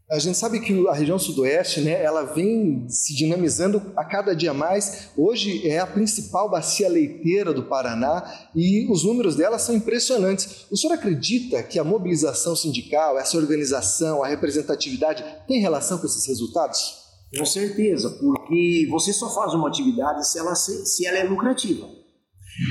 A 0.10 0.20
gente 0.20 0.38
sabe 0.38 0.60
que 0.60 0.88
a 0.88 0.94
região 0.94 1.18
sudoeste, 1.18 1.82
né, 1.82 2.04
ela 2.04 2.22
vem 2.22 2.88
se 2.88 3.16
dinamizando 3.16 3.92
a 3.98 4.06
cada 4.06 4.36
dia 4.36 4.54
mais. 4.54 5.10
Hoje 5.18 5.68
é 5.68 5.80
a 5.80 5.88
principal 5.88 6.48
bacia 6.48 6.88
leiteira 6.88 7.52
do 7.52 7.64
Paraná 7.64 8.24
e 8.56 8.88
os 8.92 9.04
números 9.04 9.36
dela 9.36 9.58
são 9.58 9.74
impressionantes. 9.74 10.68
O 10.70 10.78
senhor 10.78 10.94
acredita 10.94 11.64
que 11.64 11.80
a 11.80 11.84
mobilização 11.84 12.56
sindical, 12.56 13.18
essa 13.18 13.36
organização, 13.36 14.24
a 14.24 14.28
representatividade 14.28 15.26
tem 15.48 15.60
relação 15.60 15.98
com 15.98 16.06
esses 16.06 16.28
resultados? 16.28 17.04
Com 17.36 17.46
certeza, 17.46 18.12
porque 18.12 18.88
você 18.92 19.12
só 19.12 19.34
faz 19.34 19.56
uma 19.56 19.68
atividade 19.68 20.28
se 20.28 20.38
ela, 20.38 20.54
se 20.54 21.06
ela 21.08 21.18
é 21.18 21.24
lucrativa. 21.24 22.05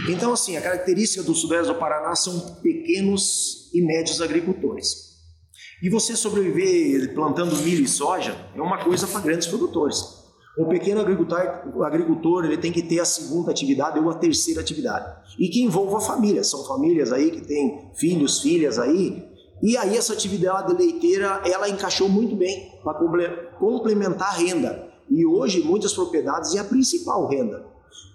Então, 0.08 0.32
assim, 0.32 0.56
a 0.56 0.62
característica 0.62 1.22
do 1.22 1.34
sudeste 1.34 1.72
do 1.72 1.78
Paraná 1.78 2.14
são 2.14 2.56
pequenos 2.62 3.70
e 3.74 3.82
médios 3.82 4.20
agricultores. 4.20 5.14
E 5.82 5.90
você 5.90 6.16
sobreviver 6.16 7.14
plantando 7.14 7.56
milho 7.58 7.84
e 7.84 7.88
soja 7.88 8.34
é 8.54 8.62
uma 8.62 8.82
coisa 8.82 9.06
para 9.06 9.20
grandes 9.20 9.46
produtores. 9.46 10.24
O 10.56 10.66
pequeno 10.66 11.00
agricultor, 11.00 11.38
agricultor 11.84 12.44
ele 12.44 12.56
tem 12.56 12.72
que 12.72 12.80
ter 12.80 13.00
a 13.00 13.04
segunda 13.04 13.50
atividade 13.50 13.98
ou 13.98 14.08
a 14.08 14.14
terceira 14.14 14.60
atividade. 14.60 15.04
E 15.38 15.48
que 15.48 15.62
envolva 15.62 15.98
a 15.98 16.00
família. 16.00 16.44
São 16.44 16.64
famílias 16.64 17.12
aí 17.12 17.32
que 17.32 17.40
têm 17.40 17.90
filhos, 17.96 18.40
filhas 18.40 18.78
aí. 18.78 19.28
E 19.62 19.76
aí 19.76 19.96
essa 19.96 20.12
atividade 20.12 20.72
leiteira, 20.72 21.42
ela 21.44 21.68
encaixou 21.68 22.08
muito 22.08 22.36
bem 22.36 22.70
para 22.82 22.94
complementar 23.58 24.28
a 24.28 24.36
renda. 24.36 24.88
E 25.10 25.26
hoje 25.26 25.60
muitas 25.60 25.92
propriedades 25.92 26.54
é 26.54 26.60
a 26.60 26.64
principal 26.64 27.28
renda. 27.28 27.73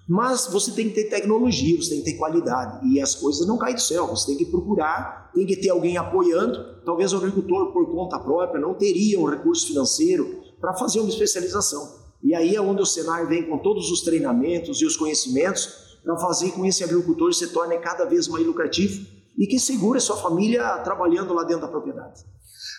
Mas 0.09 0.47
você 0.47 0.71
tem 0.71 0.89
que 0.89 0.95
ter 0.95 1.03
tecnologia, 1.03 1.79
você 1.79 1.91
tem 1.91 1.99
que 1.99 2.11
ter 2.11 2.17
qualidade. 2.17 2.83
E 2.91 2.99
as 2.99 3.13
coisas 3.13 3.45
não 3.45 3.59
caem 3.59 3.75
do 3.75 3.81
céu. 3.81 4.07
Você 4.07 4.25
tem 4.25 4.37
que 4.37 4.45
procurar, 4.45 5.29
tem 5.35 5.45
que 5.45 5.55
ter 5.55 5.69
alguém 5.69 5.97
apoiando. 5.97 6.81
Talvez 6.83 7.13
o 7.13 7.17
agricultor, 7.17 7.71
por 7.71 7.85
conta 7.91 8.17
própria, 8.17 8.59
não 8.59 8.73
teria 8.73 9.19
um 9.19 9.25
recurso 9.25 9.67
financeiro 9.67 10.41
para 10.59 10.73
fazer 10.73 10.99
uma 10.99 11.09
especialização. 11.09 11.99
E 12.23 12.33
aí 12.33 12.55
é 12.55 12.61
onde 12.61 12.81
o 12.81 12.87
Senar 12.87 13.27
vem 13.27 13.47
com 13.47 13.59
todos 13.59 13.91
os 13.91 14.01
treinamentos 14.01 14.81
e 14.81 14.85
os 14.85 14.97
conhecimentos 14.97 15.99
para 16.03 16.17
fazer 16.17 16.53
com 16.53 16.63
que 16.63 16.69
esse 16.69 16.83
agricultor 16.83 17.31
se 17.31 17.53
torne 17.53 17.77
cada 17.77 18.05
vez 18.05 18.27
mais 18.27 18.43
lucrativo 18.43 19.05
e 19.37 19.45
que 19.45 19.59
segure 19.59 19.99
sua 19.99 20.17
família 20.17 20.79
trabalhando 20.79 21.35
lá 21.35 21.43
dentro 21.43 21.61
da 21.61 21.67
propriedade. 21.67 22.25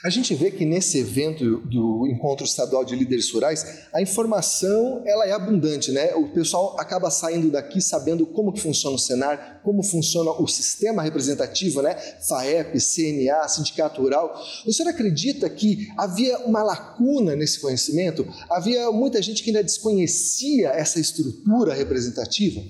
A 0.02 0.08
gente 0.08 0.34
vê 0.34 0.50
que 0.50 0.64
nesse 0.64 0.96
evento 0.96 1.58
do 1.58 2.06
Encontro 2.06 2.46
Estadual 2.46 2.86
de 2.86 2.96
Líderes 2.96 3.30
Rurais, 3.30 3.86
a 3.92 4.00
informação 4.00 5.02
ela 5.04 5.26
é 5.26 5.32
abundante, 5.32 5.92
né? 5.92 6.14
O 6.14 6.28
pessoal 6.32 6.74
acaba 6.80 7.10
saindo 7.10 7.50
daqui 7.50 7.82
sabendo 7.82 8.24
como 8.24 8.50
que 8.50 8.62
funciona 8.62 8.96
o 8.96 8.98
Senar, 8.98 9.60
como 9.62 9.82
funciona 9.82 10.30
o 10.30 10.46
sistema 10.46 11.02
representativo, 11.02 11.82
né? 11.82 11.94
FAEP, 12.26 12.78
CNA, 12.80 13.46
Sindicato 13.46 14.00
Rural. 14.00 14.34
O 14.66 14.72
senhor 14.72 14.88
acredita 14.88 15.50
que 15.50 15.88
havia 15.98 16.38
uma 16.46 16.62
lacuna 16.62 17.36
nesse 17.36 17.60
conhecimento? 17.60 18.26
Havia 18.50 18.90
muita 18.90 19.20
gente 19.20 19.42
que 19.42 19.50
ainda 19.50 19.62
desconhecia 19.62 20.70
essa 20.70 20.98
estrutura 20.98 21.74
representativa? 21.74 22.62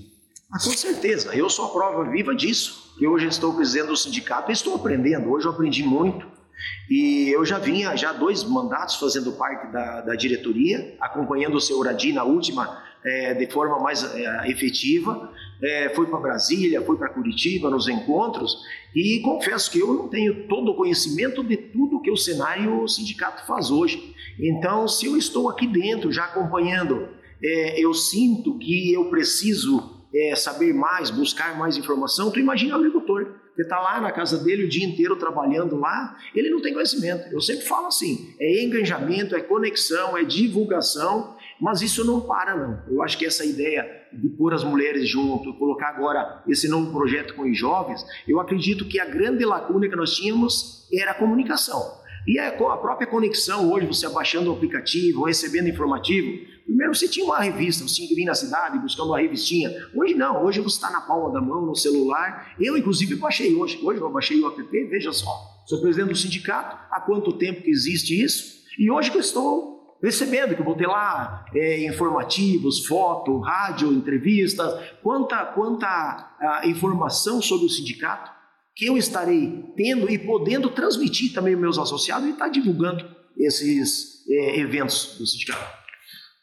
Ah, 0.51 0.59
com 0.59 0.73
certeza, 0.73 1.33
eu 1.33 1.49
sou 1.49 1.67
a 1.67 1.69
prova 1.69 2.11
viva 2.11 2.35
disso. 2.35 2.91
Eu 3.01 3.13
hoje 3.13 3.29
estou 3.29 3.55
presidente 3.55 3.87
do 3.87 3.97
sindicato 3.97 4.51
e 4.51 4.53
estou 4.53 4.75
aprendendo. 4.75 5.31
Hoje 5.31 5.47
eu 5.47 5.53
aprendi 5.53 5.85
muito 5.85 6.40
e 6.89 7.29
eu 7.31 7.45
já 7.45 7.59
vinha 7.59 7.95
já 7.97 8.13
dois 8.13 8.45
mandatos 8.45 8.97
fazendo 8.97 9.33
parte 9.33 9.73
da, 9.73 10.01
da 10.03 10.15
diretoria, 10.15 10.97
acompanhando 11.01 11.57
o 11.57 11.61
seu 11.61 11.79
Uradi 11.79 12.13
na 12.13 12.25
última 12.25 12.83
é, 13.05 13.35
de 13.35 13.47
forma 13.51 13.79
mais 13.79 14.03
é, 14.15 14.51
efetiva. 14.51 15.33
É, 15.63 15.91
fui 15.91 16.07
para 16.07 16.19
Brasília, 16.19 16.81
fui 16.83 16.97
para 16.97 17.11
Curitiba 17.11 17.69
nos 17.69 17.87
encontros 17.87 18.57
e 18.95 19.21
confesso 19.21 19.71
que 19.71 19.79
eu 19.79 19.93
não 19.93 20.09
tenho 20.09 20.49
todo 20.49 20.71
o 20.71 20.75
conhecimento 20.75 21.45
de 21.45 21.57
tudo 21.57 22.01
que 22.01 22.11
o 22.11 22.17
cenário 22.17 22.83
o 22.83 22.89
sindicato 22.89 23.47
faz 23.47 23.71
hoje. 23.71 24.15
Então, 24.39 24.89
se 24.89 25.07
eu 25.07 25.17
estou 25.17 25.51
aqui 25.51 25.67
dentro 25.67 26.11
já 26.11 26.25
acompanhando, 26.25 27.09
é, 27.43 27.79
eu 27.79 27.93
sinto 27.93 28.59
que 28.59 28.93
eu 28.93 29.11
preciso 29.11 30.01
é, 30.15 30.35
saber 30.35 30.73
mais, 30.73 31.11
buscar 31.11 31.59
mais 31.59 31.77
informação. 31.77 32.31
Tu 32.31 32.41
imagina 32.41 32.75
o 32.75 32.79
agricultor 32.79 33.35
que 33.61 33.65
está 33.65 33.79
lá 33.79 34.01
na 34.01 34.11
casa 34.11 34.43
dele 34.43 34.65
o 34.65 34.69
dia 34.69 34.87
inteiro 34.87 35.17
trabalhando 35.17 35.77
lá, 35.77 36.17
ele 36.35 36.49
não 36.49 36.63
tem 36.63 36.73
conhecimento. 36.73 37.31
Eu 37.31 37.43
sempre 37.43 37.67
falo 37.67 37.89
assim: 37.89 38.35
é 38.41 38.65
engajamento, 38.65 39.37
é 39.37 39.41
conexão, 39.41 40.17
é 40.17 40.25
divulgação, 40.25 41.37
mas 41.61 41.83
isso 41.83 42.03
não 42.03 42.23
para, 42.23 42.57
não. 42.57 42.83
Eu 42.89 43.03
acho 43.03 43.19
que 43.19 43.27
essa 43.27 43.45
ideia 43.45 43.87
de 44.13 44.31
pôr 44.31 44.55
as 44.55 44.65
mulheres 44.65 45.07
junto, 45.07 45.53
colocar 45.59 45.89
agora 45.89 46.43
esse 46.49 46.69
novo 46.69 46.91
projeto 46.91 47.35
com 47.35 47.43
os 47.43 47.59
jovens, 47.59 48.03
eu 48.27 48.41
acredito 48.41 48.87
que 48.87 48.99
a 48.99 49.05
grande 49.05 49.45
lacuna 49.45 49.89
que 49.89 49.97
nós 49.97 50.15
tínhamos 50.15 50.89
era 50.91 51.11
a 51.11 51.15
comunicação. 51.15 52.01
E 52.27 52.39
a 52.39 52.53
própria 52.53 53.07
conexão 53.07 53.71
hoje, 53.71 53.87
você 53.87 54.07
abaixando 54.07 54.51
o 54.51 54.55
aplicativo, 54.55 55.25
recebendo 55.25 55.69
informativo, 55.69 56.47
Primeiro 56.71 56.95
você 56.95 57.09
tinha 57.09 57.27
uma 57.27 57.41
revista, 57.41 57.83
você 57.83 58.07
vir 58.15 58.25
na 58.25 58.35
cidade 58.35 58.79
buscando 58.79 59.09
uma 59.09 59.19
revistinha. 59.19 59.75
Hoje 59.93 60.15
não, 60.15 60.45
hoje 60.45 60.61
você 60.61 60.77
está 60.77 60.89
na 60.89 61.01
palma 61.01 61.33
da 61.33 61.41
mão, 61.41 61.67
no 61.67 61.75
celular. 61.75 62.55
Eu, 62.61 62.77
inclusive, 62.77 63.17
baixei 63.17 63.57
hoje. 63.57 63.81
Hoje 63.83 64.01
eu 64.01 64.09
baixei 64.09 64.41
o 64.41 64.47
app, 64.47 64.63
veja 64.89 65.13
só. 65.13 65.37
Sou 65.67 65.81
presidente 65.81 66.11
do 66.11 66.17
sindicato, 66.17 66.77
há 66.93 67.01
quanto 67.01 67.33
tempo 67.33 67.63
que 67.63 67.71
existe 67.71 68.23
isso? 68.23 68.61
E 68.79 68.89
hoje 68.89 69.11
que 69.11 69.17
eu 69.17 69.21
estou 69.21 69.99
recebendo, 70.01 70.55
que 70.55 70.61
eu 70.61 70.65
vou 70.65 70.77
ter 70.77 70.87
lá 70.87 71.45
é, 71.53 71.85
informativos, 71.89 72.87
foto, 72.87 73.41
rádio, 73.41 73.93
entrevistas, 73.93 74.73
quanta, 75.03 75.45
quanta 75.47 75.89
a, 75.89 76.63
informação 76.67 77.43
sobre 77.43 77.67
o 77.67 77.69
sindicato 77.69 78.31
que 78.77 78.87
eu 78.87 78.97
estarei 78.97 79.65
tendo 79.77 80.09
e 80.09 80.17
podendo 80.17 80.71
transmitir 80.71 81.35
também 81.35 81.55
aos 81.55 81.61
meus 81.61 81.79
associados 81.79 82.29
e 82.29 82.31
estar 82.31 82.45
tá 82.45 82.51
divulgando 82.51 83.05
esses 83.37 84.25
é, 84.31 84.61
eventos 84.61 85.17
do 85.19 85.27
sindicato. 85.27 85.80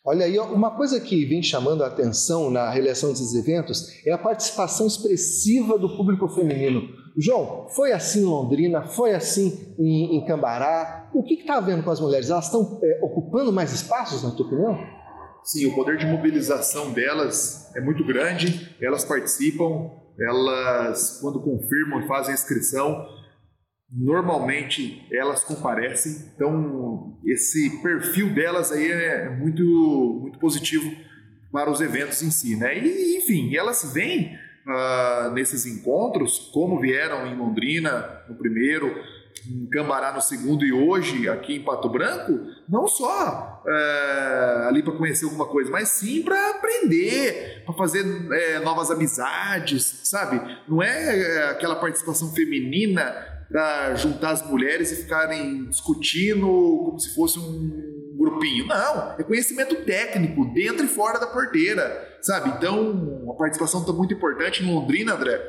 Olha 0.10 0.26
aí, 0.26 0.40
uma 0.40 0.72
coisa 0.72 1.02
que 1.02 1.26
vem 1.26 1.44
chamando 1.44 1.84
a 1.84 1.88
atenção 1.88 2.50
na 2.50 2.70
realização 2.70 3.10
desses 3.10 3.36
eventos 3.36 3.92
é 4.06 4.14
a 4.14 4.18
participação 4.18 4.88
expressiva 4.88 5.78
do 5.78 5.98
público 5.98 6.30
feminino. 6.30 6.82
João, 7.18 7.68
foi 7.76 7.92
assim 7.92 8.22
em 8.22 8.26
Londrina, 8.26 8.84
foi 8.84 9.14
assim 9.14 9.76
em, 9.78 10.16
em 10.16 10.26
Cambará. 10.26 11.10
O 11.14 11.22
que 11.24 11.34
está 11.34 11.58
havendo 11.58 11.84
com 11.84 11.92
as 11.92 12.00
mulheres? 12.00 12.30
Elas 12.30 12.46
estão 12.46 12.80
é, 12.82 13.02
ocupando 13.04 13.52
mais 13.52 13.74
espaços, 13.74 14.24
na 14.24 14.32
tua 14.32 14.46
opinião? 14.46 14.80
Sim, 15.44 15.66
o 15.66 15.76
poder 15.76 15.98
de 15.98 16.06
mobilização 16.06 16.94
delas 16.94 17.70
é 17.76 17.82
muito 17.82 18.06
grande, 18.06 18.78
elas 18.82 19.04
participam, 19.04 19.92
elas, 20.18 21.20
quando 21.20 21.42
confirmam 21.42 22.00
e 22.00 22.08
fazem 22.08 22.32
a 22.32 22.34
inscrição, 22.34 23.06
normalmente 23.92 25.08
elas 25.12 25.44
comparecem, 25.44 26.32
então 26.36 27.18
esse 27.26 27.82
perfil 27.82 28.34
delas 28.34 28.72
aí 28.72 28.92
é 28.92 29.30
muito, 29.30 29.64
muito 30.22 30.38
positivo 30.40 30.92
para 31.52 31.72
os 31.72 31.80
eventos 31.80 32.22
em 32.22 32.30
si, 32.30 32.56
né? 32.56 32.78
E, 32.78 33.18
enfim, 33.18 33.56
elas 33.56 33.94
vêm 33.94 34.38
uh, 34.68 35.32
nesses 35.32 35.66
encontros, 35.66 36.52
como 36.54 36.80
vieram 36.80 37.26
em 37.28 37.36
Londrina 37.38 38.24
no 38.28 38.36
primeiro, 38.36 38.94
em 39.50 39.66
Cambará 39.70 40.12
no 40.12 40.22
segundo 40.22 40.66
e 40.66 40.74
hoje 40.74 41.30
aqui 41.30 41.56
em 41.56 41.64
Pato 41.64 41.88
Branco, 41.90 42.40
não 42.68 42.88
só 42.88 43.64
uh, 43.66 44.68
ali 44.68 44.84
para 44.84 44.94
conhecer 44.94 45.26
alguma 45.26 45.46
coisa, 45.46 45.72
mas 45.72 45.90
sim 45.90 46.22
para 46.22 46.52
aprender, 46.52 47.64
para 47.66 47.74
fazer 47.76 48.04
uh, 48.04 48.64
novas 48.64 48.92
amizades, 48.92 50.02
sabe? 50.04 50.42
Não 50.68 50.84
é 50.84 51.20
eh, 51.20 51.50
aquela 51.52 51.76
participação 51.76 52.34
feminina 52.34 53.37
para 53.50 53.96
juntar 53.96 54.32
as 54.32 54.46
mulheres 54.48 54.92
e 54.92 54.96
ficarem 55.04 55.66
discutindo 55.70 56.48
como 56.86 57.00
se 57.00 57.14
fosse 57.16 57.40
um 57.40 58.16
grupinho. 58.18 58.68
Não, 58.68 59.16
é 59.18 59.24
conhecimento 59.24 59.76
técnico, 59.86 60.46
dentro 60.54 60.86
e 60.86 60.88
fora 60.88 61.20
da 61.20 61.28
porteira, 61.28 62.18
sabe? 62.22 62.50
Então, 62.50 63.30
a 63.32 63.34
participação 63.34 63.82
está 63.82 63.94
muito 63.94 64.14
importante 64.14 64.64
em 64.64 64.74
Londrina, 64.74 65.14
André 65.14 65.40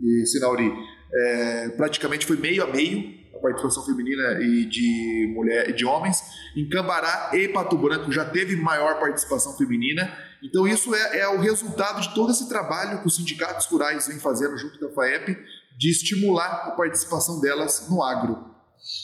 e 0.00 0.26
Sinauri. 0.26 0.72
É, 1.12 1.68
praticamente 1.70 2.26
foi 2.26 2.36
meio 2.36 2.64
a 2.64 2.66
meio 2.66 3.18
a 3.38 3.40
participação 3.40 3.84
feminina 3.84 4.40
e 4.40 4.64
de 4.66 5.32
mulher 5.34 5.72
de 5.72 5.84
homens. 5.84 6.22
Em 6.56 6.68
Cambará 6.68 7.30
e 7.32 7.48
Pato 7.48 7.76
Branco 7.76 8.10
já 8.12 8.24
teve 8.24 8.56
maior 8.56 8.98
participação 8.98 9.56
feminina. 9.56 10.12
Então 10.42 10.66
isso 10.66 10.94
é, 10.94 11.20
é 11.20 11.28
o 11.28 11.38
resultado 11.38 12.00
de 12.00 12.14
todo 12.14 12.30
esse 12.30 12.48
trabalho 12.48 13.00
que 13.00 13.06
os 13.06 13.16
sindicatos 13.16 13.66
rurais 13.66 14.06
vêm 14.06 14.18
fazendo 14.18 14.56
junto 14.58 14.78
com 14.78 14.86
a 14.86 14.90
FAEP 14.90 15.38
de 15.78 15.90
estimular 15.90 16.66
a 16.66 16.70
participação 16.72 17.40
delas 17.40 17.88
no 17.88 18.02
agro. 18.02 18.48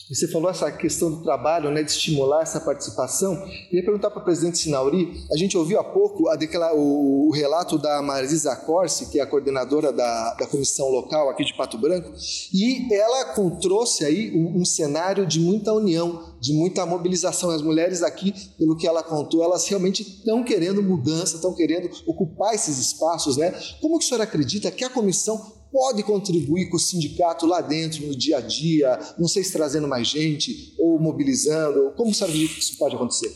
Você 0.09 0.29
falou 0.29 0.51
essa 0.51 0.71
questão 0.71 1.11
do 1.11 1.23
trabalho, 1.23 1.71
né, 1.71 1.83
de 1.83 1.91
estimular 1.91 2.43
essa 2.43 2.61
participação. 2.61 3.37
Queria 3.69 3.85
perguntar 3.85 4.11
para 4.11 4.21
o 4.21 4.25
presidente 4.25 4.59
Sinauri, 4.59 5.25
a 5.31 5.37
gente 5.37 5.57
ouviu 5.59 5.79
há 5.79 5.85
pouco 5.85 6.29
a 6.29 6.37
o, 6.75 7.29
o, 7.29 7.31
relato 7.33 7.77
da 7.77 8.01
Marisa 8.01 8.55
Corsi, 8.57 9.11
que 9.11 9.19
é 9.19 9.23
a 9.23 9.27
coordenadora 9.27 9.93
da, 9.93 10.35
da 10.35 10.47
comissão 10.47 10.89
local 10.89 11.29
aqui 11.29 11.45
de 11.45 11.55
Pato 11.55 11.77
Branco, 11.77 12.13
e 12.53 12.93
ela 12.95 13.35
trouxe 13.61 14.05
aí 14.05 14.31
um, 14.35 14.61
um 14.61 14.65
cenário 14.65 15.27
de 15.27 15.41
muita 15.41 15.73
união, 15.73 16.35
de 16.41 16.53
muita 16.53 16.87
mobilização. 16.87 17.51
As 17.51 17.63
mulheres 17.63 18.03
aqui, 18.03 18.33
pelo 18.57 18.77
que 18.77 18.87
ela 18.87 19.03
contou, 19.03 19.43
elas 19.43 19.67
realmente 19.67 20.03
estão 20.03 20.45
querendo 20.45 20.83
mudança, 20.83 21.37
estão 21.37 21.55
querendo 21.55 21.91
ocupar 22.07 22.55
esses 22.55 22.79
espaços. 22.79 23.37
Né? 23.37 23.51
Como 23.81 23.99
que 23.99 24.05
o 24.05 24.09
senhor 24.09 24.23
acredita 24.23 24.71
que 24.71 24.85
a 24.85 24.91
comissão 24.91 25.54
pode 25.75 26.05
contribuir 26.05 26.71
com 26.71 26.77
o 26.77 26.79
sindicato 26.79 27.47
lá 27.47 27.61
dentro, 27.61 28.07
no 28.07 28.17
dia 28.17 28.37
a 28.37 28.41
dia, 28.41 28.97
não 29.19 29.27
sei 29.27 29.43
se 29.43 29.53
trazendo 29.53 29.89
mais 29.89 30.07
gente 30.07 30.73
ou 30.79 31.01
mobilizando, 31.01 31.93
como 31.97 32.15
você 32.15 32.27
que 32.27 32.61
isso 32.61 32.79
pode 32.79 32.95
acontecer? 32.95 33.35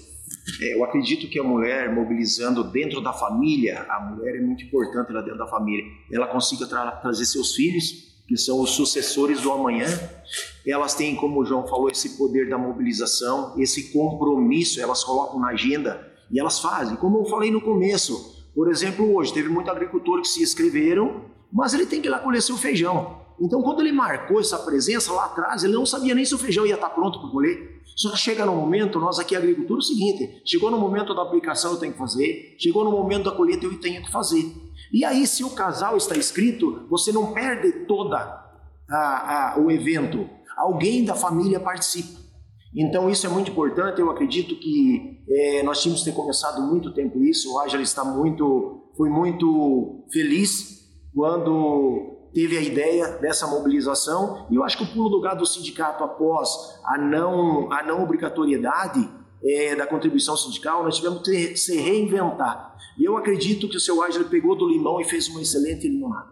É, 0.62 0.74
eu 0.76 0.84
acredito 0.84 1.28
que 1.28 1.40
a 1.40 1.42
mulher 1.42 1.92
mobilizando 1.92 2.62
dentro 2.62 3.00
da 3.00 3.12
família, 3.12 3.84
a 3.90 4.00
mulher 4.00 4.36
é 4.36 4.40
muito 4.40 4.62
importante 4.62 5.12
lá 5.12 5.20
dentro 5.20 5.36
da 5.36 5.48
família, 5.48 5.84
ela 6.12 6.28
consiga 6.28 6.64
tra 6.64 6.92
trazer 6.92 7.26
seus 7.26 7.56
filhos, 7.56 8.06
que 8.28 8.36
são 8.36 8.60
os 8.60 8.70
sucessores 8.70 9.40
do 9.40 9.50
amanhã, 9.50 9.88
elas 10.64 10.94
têm, 10.94 11.16
como 11.16 11.40
o 11.40 11.44
João 11.44 11.66
falou, 11.66 11.90
esse 11.90 12.16
poder 12.16 12.48
da 12.48 12.56
mobilização, 12.56 13.54
esse 13.58 13.92
compromisso, 13.92 14.80
elas 14.80 15.02
colocam 15.02 15.40
na 15.40 15.48
agenda 15.48 16.06
e 16.30 16.38
elas 16.38 16.60
fazem. 16.60 16.94
Como 16.98 17.18
eu 17.18 17.24
falei 17.24 17.50
no 17.50 17.60
começo, 17.60 18.38
Por 18.54 18.68
exemplo, 18.72 19.14
hoje 19.14 19.32
teve 19.32 19.48
muito 19.48 19.70
agricultor 19.70 20.20
que 20.20 20.26
se 20.26 20.42
inscreveram, 20.42 21.26
mas 21.52 21.74
ele 21.74 21.86
tem 21.86 22.00
que 22.00 22.08
ir 22.08 22.10
lá 22.10 22.18
colher 22.18 22.42
seu 22.42 22.56
feijão. 22.56 23.18
Então, 23.40 23.62
quando 23.62 23.80
ele 23.80 23.92
marcou 23.92 24.40
essa 24.40 24.58
presença 24.58 25.12
lá 25.12 25.26
atrás, 25.26 25.62
ele 25.62 25.74
não 25.74 25.86
sabia 25.86 26.14
nem 26.14 26.24
se 26.24 26.34
o 26.34 26.38
feijão 26.38 26.66
ia 26.66 26.74
estar 26.74 26.90
pronto 26.90 27.20
para 27.20 27.30
colher. 27.30 27.78
Só 27.96 28.10
que 28.10 28.18
chega 28.18 28.44
no 28.44 28.54
momento, 28.54 28.98
nós 28.98 29.18
aqui 29.18 29.34
agricultura, 29.36 29.78
é 29.78 29.82
o 29.82 29.82
seguinte: 29.82 30.42
chegou 30.44 30.70
no 30.70 30.78
momento 30.78 31.14
da 31.14 31.22
aplicação, 31.22 31.72
eu 31.72 31.78
tenho 31.78 31.92
que 31.92 31.98
fazer, 31.98 32.56
chegou 32.58 32.84
no 32.84 32.90
momento 32.90 33.24
da 33.24 33.30
colheita, 33.30 33.64
eu 33.64 33.80
tenho 33.80 34.02
que 34.02 34.10
fazer. 34.10 34.52
E 34.92 35.04
aí, 35.04 35.26
se 35.26 35.44
o 35.44 35.50
casal 35.50 35.96
está 35.96 36.16
inscrito, 36.16 36.86
você 36.88 37.12
não 37.12 37.32
perde 37.32 37.86
toda 37.86 38.44
o 39.58 39.70
evento. 39.70 40.28
Alguém 40.56 41.04
da 41.04 41.14
família 41.14 41.60
participa. 41.60 42.18
Então, 42.74 43.08
isso 43.08 43.26
é 43.26 43.30
muito 43.30 43.50
importante. 43.50 44.00
Eu 44.00 44.10
acredito 44.10 44.56
que 44.56 45.22
é, 45.28 45.62
nós 45.62 45.80
tínhamos 45.80 46.02
que 46.02 46.10
ter 46.10 46.16
começado 46.16 46.60
muito 46.62 46.92
tempo 46.92 47.22
isso. 47.22 47.52
O 47.52 47.60
Ágil 47.60 47.80
está 47.80 48.04
muito, 48.04 48.90
foi 48.96 49.08
muito 49.08 50.04
feliz 50.12 50.77
quando 51.18 52.30
teve 52.32 52.56
a 52.56 52.60
ideia 52.60 53.08
dessa 53.20 53.44
mobilização 53.44 54.46
e 54.48 54.54
eu 54.54 54.62
acho 54.62 54.78
que 54.78 54.84
o 54.84 54.86
pulo 54.86 55.08
do 55.08 55.20
gato 55.20 55.38
do 55.38 55.46
sindicato 55.46 56.04
após 56.04 56.78
a 56.84 56.96
não, 56.96 57.72
a 57.72 57.82
não 57.82 58.04
obrigatoriedade 58.04 59.10
é, 59.42 59.74
da 59.74 59.84
contribuição 59.84 60.36
sindical, 60.36 60.84
nós 60.84 60.94
tivemos 60.94 61.22
que 61.22 61.56
se 61.56 61.76
reinventar. 61.76 62.76
E 62.96 63.04
eu 63.04 63.16
acredito 63.16 63.68
que 63.68 63.76
o 63.76 63.80
seu 63.80 64.00
Ágil 64.00 64.28
pegou 64.28 64.54
do 64.54 64.68
limão 64.68 65.00
e 65.00 65.04
fez 65.04 65.26
uma 65.26 65.42
excelente 65.42 65.88
limonada. 65.88 66.28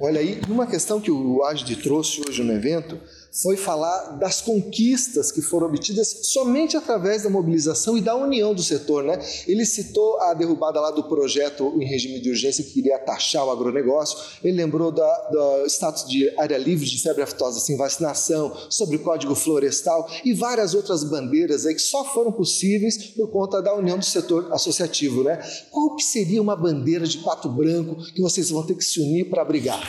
Olha 0.00 0.18
aí, 0.18 0.40
uma 0.48 0.66
questão 0.66 1.00
que 1.00 1.12
o 1.12 1.44
Agde 1.44 1.76
trouxe 1.76 2.22
hoje 2.28 2.42
no 2.42 2.52
evento 2.52 2.98
foi 3.32 3.56
falar 3.56 4.18
das 4.18 4.42
conquistas 4.42 5.32
que 5.32 5.40
foram 5.40 5.66
obtidas 5.66 6.20
somente 6.24 6.76
através 6.76 7.22
da 7.22 7.30
mobilização 7.30 7.96
e 7.96 8.00
da 8.00 8.14
união 8.14 8.54
do 8.54 8.62
setor. 8.62 9.02
Né? 9.04 9.18
Ele 9.46 9.64
citou 9.64 10.20
a 10.20 10.34
derrubada 10.34 10.78
lá 10.80 10.90
do 10.90 11.04
projeto 11.04 11.72
em 11.80 11.84
regime 11.84 12.20
de 12.20 12.28
urgência 12.28 12.62
que 12.62 12.72
queria 12.72 12.98
taxar 12.98 13.46
o 13.46 13.50
agronegócio, 13.50 14.18
ele 14.44 14.56
lembrou 14.56 14.92
da, 14.92 15.28
do 15.30 15.66
status 15.66 16.06
de 16.06 16.28
área 16.38 16.58
livre 16.58 16.84
de 16.84 17.00
febre 17.00 17.22
aftosa 17.22 17.58
sem 17.58 17.76
vacinação, 17.76 18.52
sobre 18.68 18.96
o 18.96 19.00
código 19.00 19.34
florestal 19.34 20.08
e 20.24 20.34
várias 20.34 20.74
outras 20.74 21.02
bandeiras 21.04 21.64
aí 21.64 21.74
que 21.74 21.80
só 21.80 22.04
foram 22.04 22.32
possíveis 22.32 22.98
por 22.98 23.30
conta 23.30 23.62
da 23.62 23.74
união 23.74 23.98
do 23.98 24.04
setor 24.04 24.52
associativo. 24.52 25.22
Né? 25.22 25.40
Qual 25.70 25.96
que 25.96 26.02
seria 26.02 26.42
uma 26.42 26.56
bandeira 26.56 27.06
de 27.06 27.18
pato 27.18 27.48
branco 27.48 27.96
que 28.12 28.20
vocês 28.20 28.50
vão 28.50 28.66
ter 28.66 28.74
que 28.74 28.84
se 28.84 29.00
unir 29.00 29.30
para 29.30 29.44
brigar? 29.44 29.80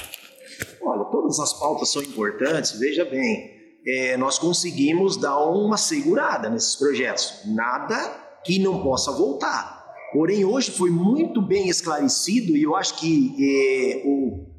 Olha, 0.82 1.06
todas 1.34 1.40
as 1.40 1.54
pautas 1.54 1.90
são 1.90 2.02
importantes, 2.02 2.74
veja 2.74 3.04
bem, 3.06 3.52
é, 3.86 4.16
nós 4.18 4.38
conseguimos 4.38 5.18
dar 5.18 5.40
uma 5.46 5.78
segurada 5.78 6.50
nesses 6.50 6.76
projetos. 6.76 7.42
Nada 7.46 7.96
que 8.46 8.60
não 8.60 8.82
possa 8.84 9.12
voltar. 9.12 9.84
Porém, 10.14 10.46
hoje 10.46 10.72
foi 10.72 10.92
muito 10.92 11.42
bem 11.42 11.70
esclarecido 11.70 12.56
e 12.56 12.64
eu 12.64 12.76
acho 12.76 13.00
que 13.00 13.36
é, 13.40 14.08
o 14.08 14.53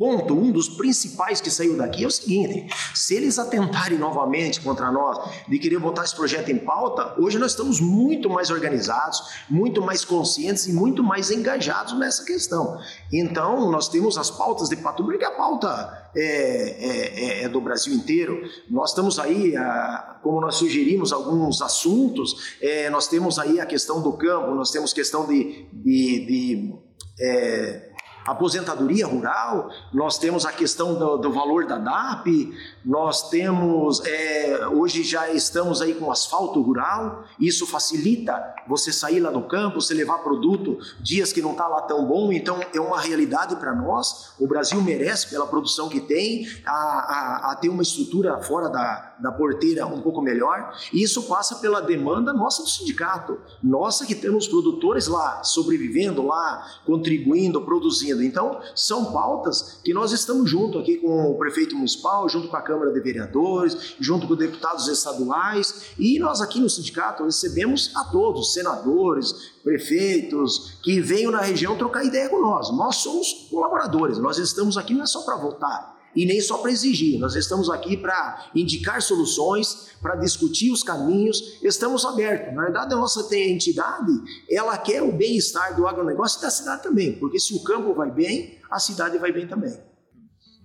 ponto, 0.00 0.32
um 0.32 0.50
dos 0.50 0.66
principais 0.66 1.42
que 1.42 1.50
saiu 1.50 1.76
daqui 1.76 2.04
é 2.04 2.06
o 2.06 2.10
seguinte: 2.10 2.66
se 2.94 3.14
eles 3.14 3.38
atentarem 3.38 3.98
novamente 3.98 4.58
contra 4.62 4.90
nós 4.90 5.30
de 5.46 5.58
querer 5.58 5.78
botar 5.78 6.04
esse 6.04 6.16
projeto 6.16 6.50
em 6.50 6.58
pauta, 6.58 7.14
hoje 7.20 7.38
nós 7.38 7.50
estamos 7.50 7.80
muito 7.80 8.30
mais 8.30 8.48
organizados, 8.48 9.20
muito 9.50 9.82
mais 9.82 10.02
conscientes 10.02 10.66
e 10.66 10.72
muito 10.72 11.04
mais 11.04 11.30
engajados 11.30 11.98
nessa 11.98 12.24
questão. 12.24 12.80
Então, 13.12 13.70
nós 13.70 13.90
temos 13.90 14.16
as 14.16 14.30
pautas 14.30 14.70
de 14.70 14.76
Pato 14.76 15.04
Branco, 15.04 15.26
a 15.26 15.32
pauta 15.32 16.10
é, 16.16 16.22
é, 16.22 17.42
é, 17.42 17.44
é, 17.44 17.48
do 17.50 17.60
Brasil 17.60 17.92
inteiro. 17.92 18.40
Nós 18.70 18.90
estamos 18.90 19.18
aí, 19.18 19.54
a, 19.54 20.18
como 20.22 20.40
nós 20.40 20.54
sugerimos 20.54 21.12
alguns 21.12 21.60
assuntos, 21.60 22.56
é, 22.62 22.88
nós 22.88 23.06
temos 23.06 23.38
aí 23.38 23.60
a 23.60 23.66
questão 23.66 24.00
do 24.00 24.14
campo, 24.14 24.54
nós 24.54 24.70
temos 24.70 24.94
questão 24.94 25.26
de, 25.26 25.68
de, 25.70 26.26
de 26.26 26.74
é, 27.20 27.89
aposentadoria 28.24 29.06
rural, 29.06 29.70
nós 29.92 30.18
temos 30.18 30.44
a 30.44 30.52
questão 30.52 30.94
do, 30.94 31.16
do 31.16 31.32
valor 31.32 31.66
da 31.66 31.78
DAP, 31.78 32.54
nós 32.84 33.28
temos, 33.28 34.04
é, 34.04 34.66
hoje 34.68 35.02
já 35.02 35.30
estamos 35.30 35.80
aí 35.80 35.94
com 35.94 36.10
asfalto 36.10 36.60
rural, 36.60 37.24
isso 37.38 37.66
facilita 37.66 38.54
você 38.66 38.92
sair 38.92 39.20
lá 39.20 39.30
no 39.30 39.42
campo, 39.42 39.80
você 39.80 39.94
levar 39.94 40.18
produto 40.18 40.78
dias 41.00 41.32
que 41.32 41.42
não 41.42 41.52
está 41.52 41.66
lá 41.66 41.82
tão 41.82 42.04
bom, 42.04 42.32
então 42.32 42.60
é 42.74 42.80
uma 42.80 43.00
realidade 43.00 43.56
para 43.56 43.74
nós. 43.74 44.32
O 44.38 44.46
Brasil 44.46 44.80
merece, 44.80 45.28
pela 45.28 45.46
produção 45.46 45.88
que 45.88 46.00
tem, 46.00 46.46
a, 46.64 46.72
a, 46.72 47.50
a, 47.52 47.56
ter 47.56 47.68
uma 47.68 47.82
estrutura 47.82 48.40
fora 48.42 48.68
da, 48.68 49.09
da 49.20 49.30
porteira 49.32 49.86
um 49.86 50.00
pouco 50.00 50.20
melhor, 50.22 50.74
e 50.92 51.02
isso 51.02 51.24
passa 51.24 51.56
pela 51.56 51.80
demanda 51.80 52.32
nossa 52.32 52.62
do 52.62 52.68
sindicato, 52.68 53.38
nossa 53.62 54.06
que 54.06 54.14
temos 54.14 54.48
produtores 54.48 55.06
lá 55.06 55.42
sobrevivendo, 55.44 56.26
lá 56.26 56.66
contribuindo, 56.84 57.60
produzindo. 57.62 58.22
Então, 58.22 58.60
são 58.74 59.12
pautas 59.12 59.80
que 59.84 59.92
nós 59.92 60.12
estamos 60.12 60.50
junto 60.50 60.78
aqui 60.78 60.96
com 60.96 61.30
o 61.30 61.38
prefeito 61.38 61.74
municipal, 61.74 62.28
junto 62.28 62.48
com 62.48 62.56
a 62.56 62.62
Câmara 62.62 62.92
de 62.92 63.00
Vereadores, 63.00 63.94
junto 64.00 64.26
com 64.26 64.34
deputados 64.34 64.88
estaduais, 64.88 65.92
e 65.98 66.18
nós 66.18 66.40
aqui 66.40 66.60
no 66.60 66.70
sindicato 66.70 67.24
recebemos 67.24 67.92
a 67.96 68.04
todos, 68.04 68.52
senadores, 68.52 69.52
prefeitos, 69.62 70.78
que 70.82 71.00
venham 71.00 71.30
na 71.30 71.40
região 71.40 71.76
trocar 71.76 72.04
ideia 72.04 72.28
com 72.28 72.40
nós. 72.40 72.70
Nós 72.70 72.96
somos 72.96 73.48
colaboradores, 73.50 74.18
nós 74.18 74.38
estamos 74.38 74.76
aqui 74.76 74.94
não 74.94 75.02
é 75.02 75.06
só 75.06 75.22
para 75.22 75.36
votar, 75.36 75.99
e 76.14 76.26
nem 76.26 76.40
só 76.40 76.58
para 76.58 76.70
exigir. 76.70 77.18
Nós 77.18 77.34
estamos 77.34 77.70
aqui 77.70 77.96
para 77.96 78.50
indicar 78.54 79.02
soluções, 79.02 79.88
para 80.00 80.16
discutir 80.16 80.70
os 80.70 80.82
caminhos, 80.82 81.58
estamos 81.62 82.04
abertos. 82.04 82.54
Na 82.54 82.62
verdade, 82.62 82.94
a 82.94 82.96
nossa 82.96 83.26
entidade, 83.36 84.12
ela 84.50 84.76
quer 84.78 85.02
o 85.02 85.12
bem-estar 85.12 85.76
do 85.76 85.86
agronegócio 85.86 86.38
e 86.38 86.42
da 86.42 86.50
cidade 86.50 86.82
também, 86.82 87.18
porque 87.18 87.38
se 87.38 87.54
o 87.54 87.62
campo 87.62 87.94
vai 87.94 88.10
bem, 88.10 88.58
a 88.70 88.78
cidade 88.78 89.18
vai 89.18 89.32
bem 89.32 89.46
também. 89.46 89.90